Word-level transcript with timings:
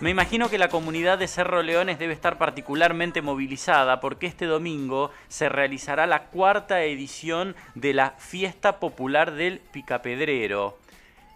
Me 0.00 0.10
imagino 0.10 0.48
que 0.48 0.58
la 0.58 0.68
comunidad 0.68 1.18
de 1.18 1.26
Cerro 1.26 1.60
Leones 1.60 1.98
debe 1.98 2.12
estar 2.12 2.38
particularmente 2.38 3.20
movilizada 3.20 3.98
porque 3.98 4.26
este 4.28 4.46
domingo 4.46 5.10
se 5.26 5.48
realizará 5.48 6.06
la 6.06 6.26
cuarta 6.26 6.84
edición 6.84 7.56
de 7.74 7.94
la 7.94 8.10
Fiesta 8.12 8.78
Popular 8.78 9.32
del 9.32 9.58
Picapedrero. 9.58 10.78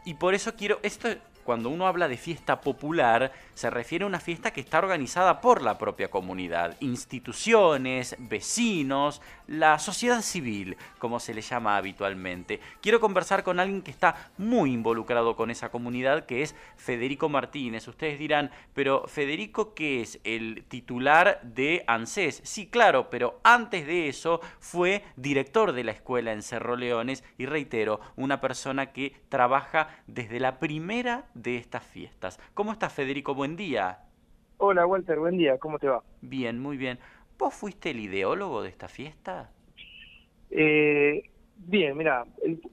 Y 0.05 0.15
por 0.15 0.35
eso 0.35 0.55
quiero, 0.55 0.79
esto 0.85 1.09
cuando 1.45 1.69
uno 1.69 1.87
habla 1.87 2.09
de 2.09 2.17
fiesta 2.17 2.61
popular, 2.61 3.33
se 3.55 3.71
refiere 3.71 4.05
a 4.05 4.09
una 4.09 4.21
fiesta 4.21 4.53
que 4.53 4.61
está 4.61 4.79
organizada 4.79 5.41
por 5.41 5.63
la 5.63 5.79
propia 5.79 6.11
comunidad, 6.11 6.77
instituciones, 6.81 8.17
vecinos, 8.19 9.21
la 9.47 9.79
sociedad 9.79 10.23
civil, 10.23 10.77
como 10.99 11.21
se 11.21 11.35
le 11.35 11.43
llama 11.43 11.77
habitualmente. 11.77 12.61
Quiero 12.81 13.01
conversar 13.01 13.43
con 13.43 13.61
alguien 13.61 13.83
que 13.83 13.91
está 13.91 14.31
muy 14.39 14.73
involucrado 14.73 15.37
con 15.37 15.51
esa 15.51 15.71
comunidad, 15.71 16.27
que 16.27 16.43
es 16.43 16.55
Federico 16.77 17.29
Martínez. 17.29 17.87
Ustedes 17.89 18.19
dirán, 18.19 18.51
pero 18.75 19.07
Federico, 19.07 19.75
¿qué 19.75 20.01
es? 20.01 20.21
El 20.25 20.65
titular 20.69 21.41
de 21.43 21.85
ANSES. 21.87 22.41
Sí, 22.45 22.67
claro, 22.67 23.11
pero 23.11 23.41
antes 23.43 23.87
de 23.87 24.09
eso 24.09 24.41
fue 24.59 25.05
director 25.17 25.73
de 25.73 25.85
la 25.85 25.93
escuela 25.93 26.33
en 26.33 26.43
Cerro 26.43 26.77
Leones 26.77 27.25
y 27.39 27.47
reitero, 27.47 28.01
una 28.17 28.41
persona 28.41 28.93
que 28.93 29.15
trabaja 29.29 29.89
desde 30.07 30.41
la 30.41 30.59
primera 30.59 31.27
de 31.35 31.57
estas 31.57 31.85
fiestas. 31.85 32.39
¿Cómo 32.55 32.73
estás, 32.73 32.93
Federico? 32.93 33.35
Buen 33.35 33.57
día. 33.57 33.99
Hola, 34.59 34.87
Walter, 34.87 35.19
buen 35.19 35.39
día. 35.39 35.59
¿Cómo 35.59 35.79
te 35.79 35.89
va? 35.89 36.03
Bien, 36.21 36.61
muy 36.61 36.77
bien. 36.77 36.99
¿Vos 37.39 37.55
fuiste 37.55 37.91
el 37.91 38.01
ideólogo 38.01 38.63
de 38.63 38.69
esta 38.69 38.89
fiesta? 38.89 39.51
Eh, 40.51 41.29
bien, 41.57 41.97
mira, 41.97 42.25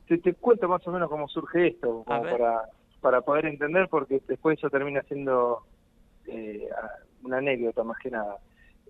te, 0.08 0.34
cuento 0.36 0.68
más 0.68 0.86
o 0.88 0.92
menos 0.92 1.10
cómo 1.10 1.28
surge 1.28 1.68
esto, 1.68 2.04
para, 2.06 2.70
para 3.02 3.22
poder 3.22 3.46
entender, 3.46 3.88
porque 3.90 4.22
después 4.28 4.58
eso 4.58 4.70
termina 4.70 5.02
siendo 5.04 5.64
eh, 6.28 6.70
una 7.24 7.38
anécdota 7.38 7.84
más 7.84 7.98
que 8.00 8.12
nada. 8.12 8.38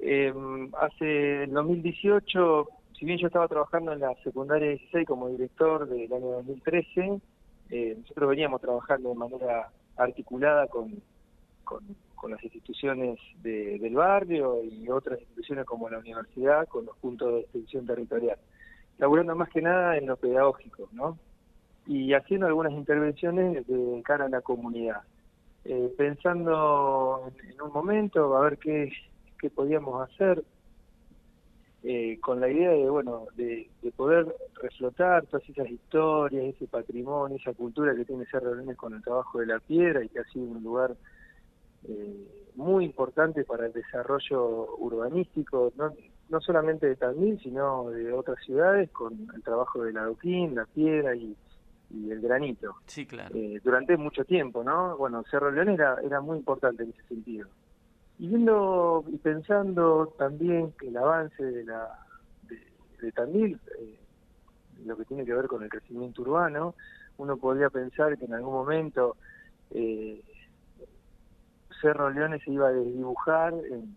Eh, 0.02 0.34
hace 0.80 1.44
el 1.44 1.52
2018, 1.52 2.68
si 2.98 3.06
bien 3.06 3.20
yo 3.20 3.28
estaba 3.28 3.48
trabajando 3.48 3.94
en 3.94 4.00
la 4.00 4.14
secundaria 4.24 4.70
16 4.70 5.08
como 5.08 5.30
director 5.30 5.88
del 5.88 6.12
año 6.12 6.28
2013, 6.28 7.22
eh, 7.70 7.96
nosotros 8.00 8.30
veníamos 8.30 8.62
trabajando 8.62 9.10
de 9.10 9.16
manera 9.16 9.70
articulada 9.98 10.68
con, 10.68 11.02
con, 11.64 12.32
las 12.32 12.44
instituciones 12.44 13.18
del 13.42 13.94
barrio 13.96 14.62
y 14.64 14.90
otras 14.90 15.20
instituciones 15.20 15.66
como 15.66 15.90
la 15.90 16.00
universidad, 16.00 16.68
con 16.68 16.86
los 16.86 16.98
puntos 16.98 17.34
de 17.34 17.40
extensión 17.42 17.86
territorial, 17.86 18.38
laburando 18.98 19.36
más 19.36 19.50
que 19.50 19.62
nada 19.62 19.98
en 19.98 20.08
lo 20.08 20.18
pedagógico, 20.18 20.90
¿no? 20.92 21.18
Y 21.88 22.14
haciendo 22.14 22.48
algunas 22.48 22.74
intervenciones 22.74 23.66
de 23.66 24.02
cara 24.04 24.26
a 24.26 24.30
la 24.30 24.42
comunidad. 24.42 25.02
Eh, 25.66 25.94
pensando 25.98 27.32
en, 27.50 27.62
un 27.62 27.72
momento 27.72 28.36
a 28.36 28.42
ver 28.42 28.58
qué, 28.58 28.92
qué 29.40 29.50
podíamos 29.50 30.10
hacer 30.10 30.44
eh, 31.84 32.20
con 32.20 32.42
la 32.42 32.50
idea 32.50 32.72
de 32.72 32.90
bueno 32.90 33.28
de, 33.36 33.70
poder 33.96 34.28
reflotar 34.62 35.26
todas 35.26 35.48
esas 35.50 35.70
historias, 35.70 36.56
ese 36.56 36.68
patrimonio, 36.68 37.38
esa 37.38 37.54
cultura 37.54 37.96
que 37.96 38.06
tiene 38.06 38.26
Cerro 38.26 38.56
Leones 38.56 38.78
con 38.78 38.94
el 38.94 39.02
trabajo 39.02 39.40
de 39.40 39.48
la 39.48 39.60
piedra 39.60 40.04
y 40.04 40.10
que 40.10 40.20
ha 40.20 40.24
sido 40.26 40.46
un 40.46 40.64
lugar 40.64 40.96
eh, 41.88 42.50
muy 42.56 42.86
importante 42.86 43.44
para 43.46 43.66
el 43.66 43.74
desarrollo 43.74 44.76
urbanístico, 44.78 45.72
no, 45.78 45.94
no 46.30 46.42
solamente 46.42 46.88
de 46.88 46.96
Tandil, 46.96 47.40
sino 47.42 47.90
de 47.90 48.12
otras 48.14 48.38
ciudades, 48.44 48.90
con 48.92 49.28
el 49.34 49.42
trabajo 49.44 49.84
del 49.84 49.98
adoquín, 49.98 50.56
la 50.56 50.66
piedra 50.66 51.16
y, 51.16 51.36
el 51.92 52.22
granito. 52.22 52.76
Sí, 52.86 53.08
claro. 53.08 53.36
Eh, 53.36 53.60
durante 53.64 53.98
mucho 53.98 54.24
tiempo, 54.24 54.64
¿no? 54.64 54.96
Bueno, 54.96 55.24
Cerro 55.32 55.50
Leones 55.50 55.80
era, 55.80 55.98
era 56.04 56.22
muy 56.22 56.38
importante 56.38 56.84
en 56.84 56.90
ese 56.90 57.02
sentido. 57.08 57.48
Y 58.20 58.28
viendo 58.28 59.06
y 59.08 59.18
pensando 59.18 60.14
también 60.18 60.74
que 60.74 60.90
el 60.90 60.98
avance 60.98 61.42
de 61.42 61.64
la 61.64 62.06
de, 63.02 63.12
Tandil, 63.14 63.58
eh, 63.80 63.98
lo 64.86 64.98
que 64.98 65.06
tiene 65.06 65.26
que 65.26 65.34
ver 65.34 65.48
con 65.48 65.64
el 65.64 65.70
crecimiento 65.70 66.22
urbano, 66.24 66.76
uno 67.18 67.38
podría 67.38 67.70
pensar 67.70 68.18
que 68.18 68.26
en 68.26 68.34
algún 68.34 68.54
momento 68.54 69.16
eh, 69.72 70.22
Cerro 71.82 72.10
Leones 72.10 72.44
se 72.44 72.52
iba 72.52 72.68
a 72.68 72.74
desdibujar 72.74 73.54
en, 73.54 73.96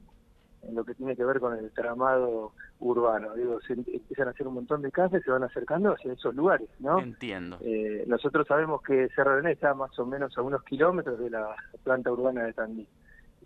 lo 0.73 0.85
que 0.85 0.95
tiene 0.95 1.17
que 1.17 1.25
ver 1.25 1.41
con 1.41 1.59
el 1.59 1.73
tramado 1.73 2.53
urbano. 2.79 3.35
Digo, 3.35 3.61
se 3.63 3.73
empiezan 3.73 4.29
a 4.29 4.31
hacer 4.31 4.47
un 4.47 4.55
montón 4.55 4.83
de 4.83 4.93
casas 4.93 5.21
y 5.21 5.25
se 5.25 5.33
van 5.33 5.43
acercando 5.43 5.95
hacia 5.95 6.13
esos 6.13 6.33
lugares, 6.37 6.69
¿no? 6.79 7.01
Entiendo. 7.01 7.59
Eh, 7.61 8.05
nosotros 8.07 8.47
sabemos 8.47 8.83
que 8.83 9.09
Cerro 9.17 9.33
Leones 9.33 9.55
está 9.55 9.75
más 9.75 9.99
o 9.99 10.07
menos 10.07 10.39
a 10.39 10.43
unos 10.43 10.63
kilómetros 10.63 11.19
de 11.19 11.31
la 11.31 11.57
planta 11.83 12.13
urbana 12.13 12.45
de 12.45 12.53
Tandil 12.53 12.87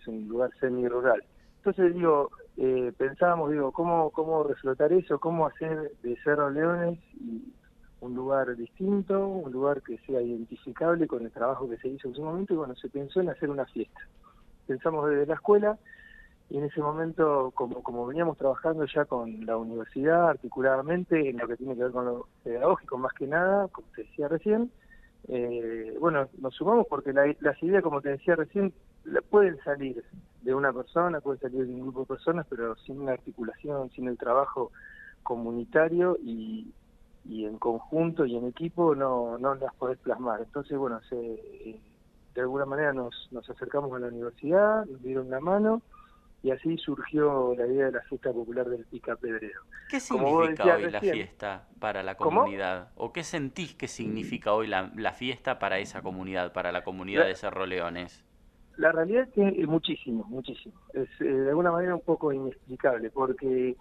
un 0.08 0.28
lugar 0.28 0.50
semi-rural. 0.60 1.22
Entonces, 1.58 1.94
digo, 1.94 2.30
eh, 2.56 2.92
pensábamos, 2.96 3.50
digo, 3.50 3.72
¿cómo, 3.72 4.10
cómo 4.10 4.44
reflotar 4.44 4.92
eso? 4.92 5.18
¿Cómo 5.18 5.46
hacer 5.46 5.92
de 6.02 6.16
Cerro 6.22 6.50
Leones 6.50 6.98
un 8.00 8.14
lugar 8.14 8.54
distinto, 8.56 9.26
un 9.26 9.50
lugar 9.50 9.82
que 9.82 9.98
sea 9.98 10.22
identificable 10.22 11.06
con 11.06 11.24
el 11.24 11.32
trabajo 11.32 11.68
que 11.68 11.76
se 11.78 11.88
hizo 11.88 12.08
en 12.08 12.14
su 12.14 12.22
momento? 12.22 12.54
Y 12.54 12.56
bueno, 12.56 12.74
se 12.76 12.88
pensó 12.88 13.20
en 13.20 13.30
hacer 13.30 13.50
una 13.50 13.66
fiesta. 13.66 14.00
Pensamos 14.66 15.08
desde 15.10 15.26
la 15.26 15.34
escuela 15.34 15.78
y 16.48 16.58
en 16.58 16.64
ese 16.64 16.80
momento, 16.80 17.50
como, 17.54 17.82
como 17.82 18.06
veníamos 18.06 18.38
trabajando 18.38 18.86
ya 18.86 19.04
con 19.04 19.44
la 19.44 19.56
universidad 19.56 20.30
articuladamente 20.30 21.28
en 21.28 21.38
lo 21.38 21.48
que 21.48 21.56
tiene 21.56 21.74
que 21.74 21.82
ver 21.82 21.92
con 21.92 22.04
lo 22.04 22.28
pedagógico 22.44 22.98
más 22.98 23.12
que 23.14 23.26
nada, 23.26 23.66
como 23.68 23.88
te 23.94 24.02
decía 24.04 24.28
recién, 24.28 24.70
eh, 25.28 25.96
bueno, 25.98 26.28
nos 26.38 26.54
sumamos 26.54 26.86
porque 26.88 27.12
las 27.12 27.62
ideas, 27.62 27.82
como 27.82 28.00
te 28.00 28.10
decía 28.10 28.36
recién, 28.36 28.72
pueden 29.30 29.58
salir 29.64 30.04
de 30.42 30.54
una 30.54 30.72
persona, 30.72 31.20
pueden 31.20 31.40
salir 31.40 31.66
de 31.66 31.72
un 31.72 31.82
grupo 31.82 32.00
de 32.00 32.06
personas, 32.06 32.46
pero 32.48 32.76
sin 32.76 33.00
una 33.00 33.12
articulación, 33.12 33.90
sin 33.90 34.08
el 34.08 34.16
trabajo 34.16 34.70
comunitario 35.22 36.16
y, 36.22 36.72
en 37.28 37.58
conjunto 37.58 38.24
y 38.24 38.36
en 38.36 38.46
equipo 38.46 38.94
no, 38.94 39.38
no 39.38 39.54
las 39.56 39.74
podés 39.74 39.98
plasmar. 39.98 40.40
Entonces, 40.42 40.78
bueno, 40.78 41.00
se, 41.08 41.16
eh, 41.16 41.80
de 42.34 42.40
alguna 42.40 42.64
manera 42.64 42.92
nos, 42.92 43.28
nos 43.32 43.48
acercamos 43.50 43.92
a 43.94 43.98
la 43.98 44.08
universidad, 44.08 44.86
nos 44.86 45.02
dieron 45.02 45.26
una 45.26 45.40
mano 45.40 45.82
y 46.42 46.52
así 46.52 46.76
surgió 46.78 47.54
la 47.56 47.66
idea 47.66 47.86
de 47.86 47.92
la 47.92 48.02
fiesta 48.02 48.32
popular 48.32 48.68
del 48.68 48.84
Pica 48.84 49.16
Pedrero. 49.16 49.62
¿Qué 49.88 49.98
significa 49.98 50.76
hoy 50.76 50.90
la 50.90 51.00
fiesta 51.00 51.66
para 51.80 52.02
la 52.02 52.16
comunidad? 52.16 52.90
¿O 52.94 53.12
qué 53.12 53.24
sentís 53.24 53.74
que 53.74 53.88
significa 53.88 54.52
hoy 54.52 54.68
la, 54.68 54.92
la, 54.94 55.12
fiesta 55.12 55.58
para 55.58 55.78
esa 55.78 56.02
comunidad, 56.02 56.52
para 56.52 56.70
la 56.70 56.84
comunidad 56.84 57.26
de 57.26 57.34
Cerro 57.34 57.66
Leones? 57.66 58.25
La 58.76 58.92
realidad 58.92 59.24
es 59.24 59.30
que 59.30 59.66
muchísimo, 59.66 60.24
muchísimo. 60.28 60.74
Es 60.92 61.08
eh, 61.20 61.24
de 61.24 61.48
alguna 61.48 61.72
manera 61.72 61.94
un 61.94 62.02
poco 62.02 62.32
inexplicable, 62.32 63.10
porque 63.10 63.76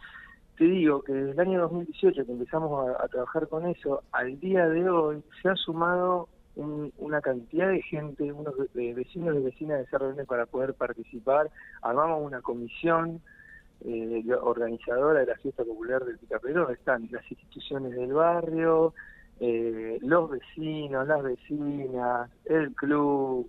te 0.57 0.63
digo 0.63 1.01
que 1.03 1.13
desde 1.13 1.31
el 1.31 1.39
año 1.39 1.61
2018 1.61 2.25
que 2.25 2.31
empezamos 2.31 2.89
a, 2.97 3.07
trabajar 3.09 3.47
con 3.49 3.65
eso, 3.65 4.03
al 4.11 4.39
día 4.39 4.67
de 4.69 4.89
hoy 4.89 5.21
se 5.41 5.49
ha 5.49 5.55
sumado 5.55 6.29
una 6.55 7.19
cantidad 7.19 7.67
de 7.67 7.81
gente, 7.81 8.31
unos 8.31 8.53
vecinos 8.73 9.35
y 9.35 9.39
vecinas 9.39 9.79
de 9.79 9.87
Cerro 9.87 10.15
para 10.25 10.45
poder 10.45 10.73
participar. 10.73 11.49
Armamos 11.81 12.25
una 12.25 12.41
comisión 12.41 13.21
eh, 13.81 14.23
organizadora 14.41 15.19
de 15.19 15.25
la 15.25 15.35
fiesta 15.35 15.65
popular 15.65 16.05
del 16.05 16.17
Picapedro, 16.17 16.69
están 16.69 17.09
las 17.11 17.29
instituciones 17.29 17.91
del 17.91 18.13
barrio, 18.13 18.93
eh, 19.41 19.99
los 20.01 20.29
vecinos, 20.29 21.05
las 21.07 21.21
vecinas, 21.21 22.29
el 22.45 22.73
club, 22.73 23.45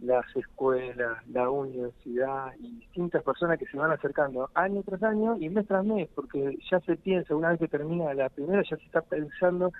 las 0.00 0.24
escuelas, 0.36 1.26
la 1.28 1.48
universidad 1.48 2.52
y 2.58 2.80
distintas 2.80 3.22
personas 3.22 3.58
que 3.58 3.66
se 3.66 3.76
van 3.76 3.90
acercando 3.90 4.50
año 4.54 4.82
tras 4.82 5.02
año 5.02 5.36
y 5.38 5.48
mes 5.48 5.66
tras 5.66 5.84
mes, 5.84 6.08
porque 6.14 6.58
ya 6.70 6.80
se 6.80 6.96
piensa, 6.96 7.34
una 7.34 7.50
vez 7.50 7.60
que 7.60 7.68
termina 7.68 8.12
la 8.14 8.28
primera, 8.28 8.62
ya 8.62 8.76
se 8.76 8.84
está 8.84 9.00
pensando 9.00 9.72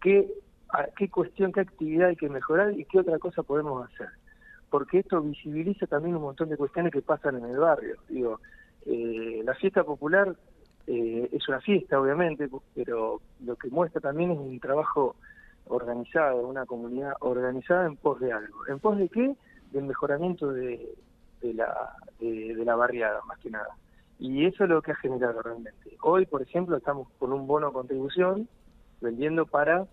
qué, 0.00 0.28
qué 0.96 1.08
cuestión, 1.08 1.52
qué 1.52 1.60
actividad 1.60 2.08
hay 2.08 2.16
que 2.16 2.28
mejorar 2.28 2.72
y 2.72 2.84
qué 2.84 2.98
otra 2.98 3.18
cosa 3.18 3.42
podemos 3.42 3.88
hacer. 3.88 4.08
Porque 4.70 5.00
esto 5.00 5.20
visibiliza 5.20 5.86
también 5.86 6.16
un 6.16 6.22
montón 6.22 6.48
de 6.48 6.56
cuestiones 6.56 6.92
que 6.92 7.02
pasan 7.02 7.36
en 7.36 7.44
el 7.44 7.58
barrio. 7.58 7.96
Digo, 8.08 8.40
eh, 8.86 9.42
la 9.44 9.54
fiesta 9.54 9.84
popular 9.84 10.34
eh, 10.86 11.28
es 11.30 11.48
una 11.48 11.60
fiesta, 11.60 12.00
obviamente, 12.00 12.48
pero 12.74 13.20
lo 13.44 13.56
que 13.56 13.68
muestra 13.68 14.00
también 14.00 14.32
es 14.32 14.38
un 14.38 14.58
trabajo 14.58 15.14
organizado, 15.66 16.46
una 16.46 16.66
comunidad 16.66 17.14
organizada 17.20 17.86
en 17.86 17.96
pos 17.96 18.20
de 18.20 18.32
algo. 18.32 18.66
¿En 18.68 18.78
pos 18.78 18.98
de 18.98 19.08
qué? 19.08 19.34
Del 19.70 19.84
mejoramiento 19.84 20.52
de, 20.52 20.94
de, 21.40 21.54
la, 21.54 21.96
de, 22.20 22.62
la 22.64 22.76
barriada, 22.76 23.20
más 23.26 23.38
que 23.38 23.50
nada. 23.50 23.76
Y 24.18 24.46
eso 24.46 24.64
es 24.64 24.70
lo 24.70 24.82
que 24.82 24.92
ha 24.92 24.96
generado 24.96 25.42
realmente. 25.42 25.96
Hoy, 26.02 26.26
por 26.26 26.42
ejemplo, 26.42 26.76
estamos 26.76 27.08
con 27.18 27.32
un 27.32 27.46
bono 27.46 27.72
contribución 27.72 28.48
vendiendo 29.00 29.46
para 29.46 29.86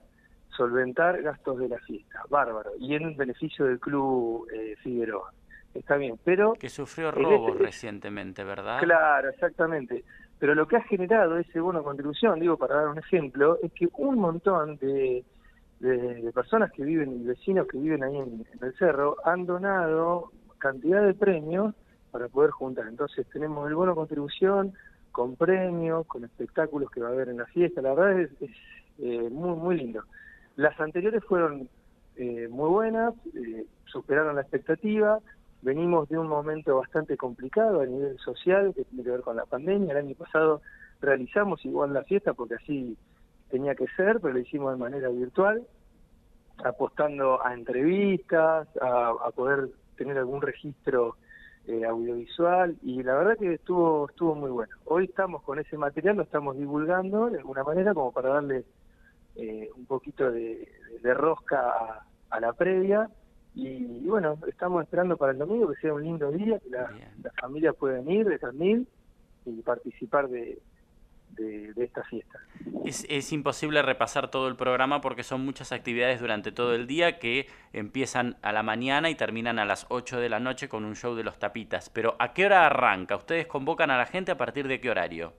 solventar 0.56 1.22
gastos 1.22 1.60
de 1.60 1.70
la 1.70 1.80
fiesta. 1.80 2.24
Bárbaro. 2.30 2.72
Y 2.80 2.96
en 2.96 3.16
beneficio 3.16 3.66
del 3.66 3.80
club 3.80 4.48
eh, 4.54 4.76
Figueroa. 4.84 5.34
Está 5.74 5.96
bien, 5.98 6.20
pero... 6.24 6.54
Que 6.54 6.70
sufrió 6.70 7.12
robos 7.12 7.52
este 7.52 7.64
recientemente, 7.64 8.44
¿verdad? 8.44 8.80
Claro, 8.80 9.30
exactamente. 9.30 10.04
Pero 10.40 10.56
lo 10.56 10.68
que 10.68 10.78
ha 10.78 10.82
generado 10.82 11.38
ese 11.38 11.60
bono 11.60 11.84
contribución, 11.84 12.40
digo, 12.40 12.58
para 12.58 12.76
dar 12.76 12.88
un 12.88 12.98
ejemplo, 12.98 13.58
es 13.62 13.72
que 13.74 13.88
un 13.98 14.20
montón 14.20 14.78
de 14.78 15.24
de, 15.80 16.32
personas 16.34 16.72
que 16.72 16.84
viven 16.84 17.22
y 17.22 17.26
vecinos 17.26 17.68
que 17.68 17.78
viven 17.78 18.04
ahí 18.04 18.18
en, 18.18 18.46
el 18.62 18.74
cerro 18.78 19.18
han 19.26 19.46
donado 19.46 20.32
cantidad 20.58 21.06
de 21.06 21.14
premios 21.14 21.74
para 22.12 22.28
poder 22.28 22.52
juntar. 22.52 22.88
Entonces 22.88 23.26
tenemos 23.32 23.68
el 23.68 23.76
bono 23.76 23.96
contribución 23.96 24.74
con 25.12 25.36
premios, 25.36 26.06
con 26.08 26.24
espectáculos 26.24 26.92
que 26.92 27.02
va 27.02 27.10
a 27.10 27.12
haber 27.12 27.30
en 27.30 27.38
la 27.38 27.46
fiesta. 27.46 27.82
La 27.82 27.94
verdad 27.94 28.20
es, 28.20 28.32
eh, 29.00 29.30
muy, 29.30 29.56
muy 29.56 29.78
lindo. 29.78 30.04
Las 30.56 30.80
anteriores 30.80 31.24
fueron 31.24 31.70
eh, 32.18 32.48
muy 32.50 32.70
buenas, 32.70 33.14
eh, 33.34 33.66
superaron 33.86 34.36
la 34.36 34.42
expectativa. 34.42 35.20
Venimos 35.62 36.10
de 36.10 36.18
un 36.18 36.28
momento 36.28 36.78
bastante 36.78 37.16
complicado 37.16 37.82
a 37.82 37.86
nivel 37.86 38.18
social 38.20 38.74
que 38.76 38.84
tiene 38.86 39.04
que 39.04 39.12
ver 39.12 39.22
con 39.22 39.38
la 39.38 39.46
pandemia. 39.46 39.92
El 39.92 40.06
año 40.06 40.16
pasado 40.16 40.62
realizamos 41.02 41.64
igual 41.64 41.94
la 41.94 42.04
fiesta 42.04 42.34
porque 42.34 42.56
así 42.56 42.98
tenía 43.50 43.76
que 43.76 43.88
ser, 43.96 44.20
pero 44.20 44.34
lo 44.34 44.40
hicimos 44.40 44.74
de 44.74 44.80
manera 44.80 45.10
virtual, 45.10 45.66
apostando 46.64 47.44
a 47.46 47.54
entrevistas, 47.54 48.68
a, 48.82 49.32
poder 49.36 49.70
tener 49.98 50.18
algún 50.18 50.42
registro 50.42 51.16
eh, 51.68 51.86
audiovisual 51.86 52.78
y 52.82 53.04
la 53.04 53.16
verdad 53.16 53.38
que 53.38 53.54
estuvo 53.54 54.10
estuvo 54.10 54.36
muy 54.36 54.50
bueno. 54.50 54.76
Hoy 54.86 55.06
estamos 55.06 55.44
con 55.44 55.60
ese 55.60 55.78
material, 55.78 56.18
lo 56.18 56.24
estamos 56.24 56.58
divulgando 56.58 57.30
de 57.30 57.40
alguna 57.40 57.64
manera 57.64 57.94
como 57.94 58.12
para 58.12 58.30
darle 58.30 58.66
eh, 59.36 59.70
un 59.76 59.86
poquito 59.86 60.32
de, 60.32 60.68
rosca 61.14 62.04
a, 62.30 62.40
la 62.40 62.54
previa 62.54 63.10
y, 63.56 64.06
bueno, 64.08 64.38
estamos 64.48 64.84
esperando 64.84 65.18
para 65.18 65.32
el 65.32 65.38
domingo 65.38 65.70
que 65.70 65.82
sea 65.82 65.94
un 65.94 66.04
lindo 66.04 66.32
día, 66.32 66.60
que 66.60 66.70
la, 66.70 66.92
las 67.22 67.36
familias 67.36 67.76
puedan 67.76 68.10
ir 68.10 68.28
de 68.28 68.38
San 68.38 68.58
y 68.60 69.62
participar 69.64 70.30
de, 70.30 70.60
de, 71.40 71.74
esta 71.84 72.04
fiesta. 72.04 72.40
Es, 72.86 73.06
es, 73.10 73.32
imposible 73.32 73.82
repasar 73.82 74.30
todo 74.30 74.48
el 74.48 74.56
programa 74.56 75.02
porque 75.02 75.24
son 75.24 75.46
muchas 75.46 75.72
actividades 75.72 76.20
durante 76.20 76.52
todo 76.52 76.76
el 76.76 76.88
día 76.88 77.20
que 77.20 77.48
empiezan 77.74 78.38
a 78.42 78.52
la 78.52 78.64
mañana 78.64 79.10
y 79.10 79.16
terminan 79.16 79.60
a 79.60 79.66
las 79.66 79.86
8 79.90 80.20
de 80.20 80.30
la 80.30 80.40
noche 80.40 80.70
con 80.70 80.86
un 80.86 80.96
show 80.96 81.16
de 81.16 81.24
los 81.24 81.40
tapitas. 81.40 81.90
Pero 81.90 82.16
¿a 82.20 82.34
qué 82.34 82.46
hora 82.46 82.66
arranca? 82.66 83.16
¿Ustedes 83.16 83.48
convocan 83.48 83.92
a 83.92 83.98
la 83.98 84.06
gente 84.06 84.32
a 84.32 84.38
partir 84.38 84.68
de 84.68 84.80
qué 84.80 84.90
horario? 84.90 85.34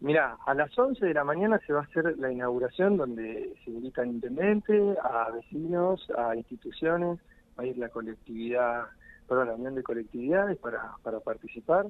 Mira, 0.00 0.36
a 0.46 0.54
las 0.54 0.78
11 0.78 1.04
de 1.04 1.14
la 1.14 1.24
mañana 1.24 1.58
se 1.66 1.72
va 1.72 1.80
a 1.80 1.82
hacer 1.82 2.16
la 2.18 2.30
inauguración 2.30 2.96
donde 2.96 3.54
se 3.64 3.70
invita 3.70 4.02
al 4.02 4.08
intendente, 4.08 4.94
a 5.02 5.30
vecinos, 5.32 6.08
a 6.16 6.36
instituciones, 6.36 7.18
va 7.58 7.64
a 7.64 7.66
ir 7.66 7.76
la 7.78 7.88
colectividad, 7.88 8.84
perdón, 9.26 9.48
la 9.48 9.54
unión 9.54 9.74
de 9.74 9.82
colectividades 9.82 10.56
para, 10.58 10.92
para 11.02 11.18
participar. 11.18 11.86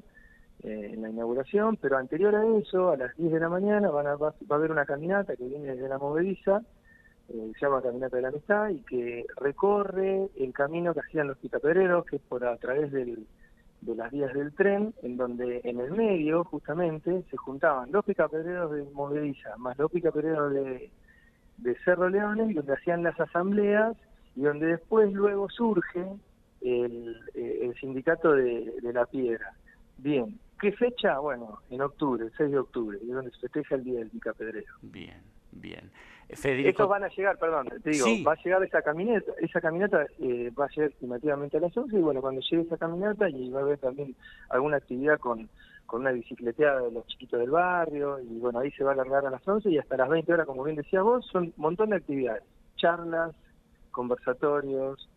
Eh, 0.65 0.91
en 0.93 1.03
la 1.03 1.11
inauguración, 1.11 1.77
pero 1.77 1.99
anterior 1.99 2.35
a 2.35 2.45
eso, 2.59 2.91
a 2.91 2.97
las 2.97 3.17
10 3.17 3.33
de 3.33 3.39
la 3.39 3.49
mañana, 3.49 3.91
van 3.91 4.09
a, 4.09 4.17
va, 4.17 4.35
a 4.49 4.55
haber 4.55 4.73
una 4.73 4.85
caminata 4.85 5.37
que 5.37 5.45
viene 5.45 5.69
desde 5.69 5.89
la 5.89 5.99
movediza, 5.99 6.63
eh, 7.29 7.53
se 7.55 7.65
llama 7.65 7.81
Caminata 7.81 8.17
de 8.17 8.23
la 8.23 8.29
Amistad, 8.29 8.71
y 8.71 8.81
que 8.81 9.25
recorre 9.37 10.29
el 10.37 10.53
camino 10.53 10.93
que 10.95 11.01
hacían 11.01 11.29
los 11.29 11.39
pitapedreros, 11.39 12.05
que 12.07 12.17
es 12.17 12.23
por 12.23 12.45
a 12.45 12.57
través 12.57 12.91
del, 12.91 13.25
de 13.83 13.95
las 13.95 14.11
vías 14.11 14.35
del 14.35 14.53
tren, 14.53 14.93
en 15.03 15.17
donde 15.17 15.61
en 15.63 15.79
el 15.79 15.93
medio, 15.93 16.43
justamente, 16.43 17.23
se 17.31 17.37
juntaban 17.37 17.93
los 17.93 18.05
picapedreros 18.05 18.73
de 18.73 18.83
Movediza, 18.93 19.57
más 19.59 19.79
los 19.79 19.93
picapedreros 19.93 20.53
de, 20.53 20.91
de 21.59 21.77
Cerro 21.85 22.09
Leones, 22.09 22.53
donde 22.53 22.73
hacían 22.73 23.05
las 23.05 23.19
asambleas, 23.21 23.97
y 24.35 24.43
donde 24.43 24.67
después 24.67 25.13
luego 25.13 25.49
surge 25.51 26.05
el, 26.63 27.17
eh, 27.35 27.61
el 27.63 27.75
sindicato 27.77 28.33
de, 28.33 28.73
de 28.83 28.93
la 28.93 29.07
piedra. 29.07 29.53
Bien, 29.99 30.37
¿Qué 30.61 30.73
fecha? 30.73 31.19
Bueno, 31.19 31.61
en 31.71 31.81
octubre, 31.81 32.25
el 32.25 32.33
6 32.37 32.51
de 32.51 32.59
octubre, 32.59 32.99
es 33.01 33.09
donde 33.09 33.31
se 33.31 33.39
festeja 33.39 33.77
el 33.77 33.85
Día 33.85 33.99
del 34.01 34.11
Picapedrero. 34.11 34.75
Bien, 34.83 35.23
bien. 35.53 35.91
Federico... 36.35 36.69
Estos 36.69 36.89
van 36.89 37.05
a 37.05 37.09
llegar, 37.09 37.39
perdón, 37.39 37.69
te 37.83 37.91
digo, 37.91 38.07
va 38.27 38.33
a 38.33 38.43
llegar 38.43 38.63
esa 38.63 38.83
caminata, 38.83 39.33
esa 39.41 39.61
caminata 39.63 40.07
eh, 40.19 40.51
va 40.51 40.67
a 40.67 40.69
llegar 40.69 40.91
estimativamente 40.91 41.57
a 41.57 41.61
las 41.61 41.75
11 41.75 41.97
y 41.97 42.01
bueno, 42.03 42.21
cuando 42.21 42.43
llegue 42.43 42.65
esa 42.65 42.77
caminata 42.77 43.31
y 43.31 43.49
va 43.49 43.61
a 43.61 43.63
haber 43.63 43.79
también 43.79 44.15
alguna 44.51 44.77
actividad 44.77 45.19
con, 45.19 45.49
con 45.87 46.03
una 46.03 46.13
bicicleteada 46.13 46.83
de 46.83 46.93
los 46.93 47.07
chiquitos 47.07 47.41
del 47.41 47.51
barrio 47.51 48.21
y 48.21 48.39
bueno, 48.39 48.59
ahí 48.59 48.71
se 48.73 48.85
va 48.85 48.91
a 48.91 48.95
alargar 48.95 49.25
a 49.25 49.31
las 49.31 49.47
11 49.47 49.71
y 49.71 49.79
hasta 49.79 49.97
las 49.97 50.11
20 50.11 50.31
horas, 50.31 50.47
como 50.47 50.65
bien 50.65 50.77
decías 50.77 51.03
vos, 51.03 51.27
son 51.33 51.45
un 51.45 51.55
montón 51.57 51.91
de 51.91 51.97
actividades, 51.97 52.43
charlas, 52.77 53.35
conversatorios, 53.91 55.09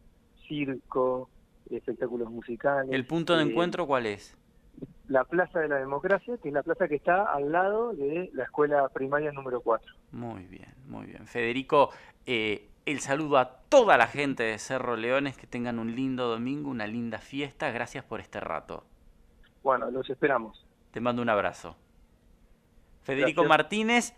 circo, 0.47 1.29
espectáculos 1.69 2.31
musicales. 2.31 2.93
¿El 2.93 3.05
punto 3.05 3.35
de 3.35 3.43
eh, 3.43 3.47
encuentro 3.47 3.85
cuál 3.85 4.05
es? 4.05 4.37
La 5.11 5.25
Plaza 5.25 5.59
de 5.59 5.67
la 5.67 5.75
Democracia, 5.77 6.37
que 6.41 6.47
es 6.47 6.53
la 6.53 6.63
plaza 6.63 6.87
que 6.87 6.95
está 6.95 7.23
al 7.23 7.51
lado 7.51 7.93
de 7.93 8.29
la 8.33 8.43
escuela 8.43 8.87
primaria 8.89 9.31
número 9.33 9.59
4. 9.59 9.93
Muy 10.13 10.45
bien, 10.45 10.73
muy 10.87 11.05
bien. 11.05 11.27
Federico, 11.27 11.89
eh, 12.25 12.69
el 12.85 13.01
saludo 13.01 13.37
a 13.37 13.57
toda 13.67 13.97
la 13.97 14.07
gente 14.07 14.43
de 14.43 14.57
Cerro 14.57 14.95
Leones, 14.95 15.37
que 15.37 15.47
tengan 15.47 15.79
un 15.79 15.95
lindo 15.95 16.29
domingo, 16.29 16.69
una 16.69 16.87
linda 16.87 17.17
fiesta. 17.17 17.71
Gracias 17.71 18.05
por 18.05 18.21
este 18.21 18.39
rato. 18.39 18.85
Bueno, 19.63 19.91
los 19.91 20.09
esperamos. 20.09 20.65
Te 20.91 21.01
mando 21.01 21.21
un 21.21 21.29
abrazo. 21.29 21.75
Federico 23.03 23.43
Martínez, 23.43 24.15